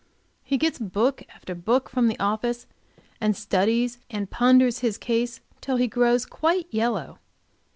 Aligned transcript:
He 0.43 0.57
gets 0.57 0.79
book 0.79 1.21
after 1.35 1.53
book 1.53 1.87
from 1.87 2.07
the 2.07 2.17
office 2.19 2.65
and 3.21 3.35
studies 3.37 3.99
and 4.09 4.31
ponders 4.31 4.79
his 4.79 4.97
case 4.97 5.41
till 5.61 5.75
he 5.77 5.85
grows 5.87 6.25
quite 6.25 6.65
yellow. 6.71 7.19